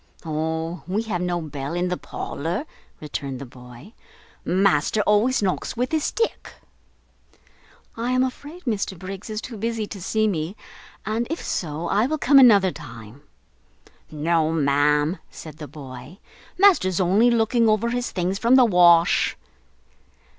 [0.25, 2.65] "O, we have no bell in the parlour,"
[2.99, 3.93] returned the boy,
[4.43, 6.53] "master always knocks with his stick."
[7.95, 10.55] "I am afraid Mr Briggs is too busy to see me,
[11.05, 13.21] and if so, I will come another time."
[14.09, 16.17] "No, ma'am," said the boy,
[16.57, 19.37] "master's only looking over his things from the wash."